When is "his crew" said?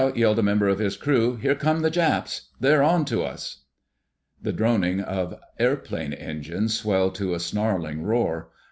0.79-1.35